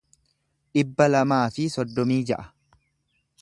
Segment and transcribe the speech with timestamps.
[0.77, 2.49] dhibba lamaa fi soddomii ja'a